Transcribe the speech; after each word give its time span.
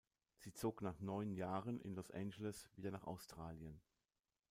Sie 0.39 0.51
zog 0.51 0.81
nach 0.81 0.99
neun 0.99 1.31
Jahren 1.31 1.79
in 1.79 1.93
Los 1.93 2.09
Angeles 2.09 2.67
wieder 2.75 2.89
nach 2.89 3.03
Australien. 3.05 3.79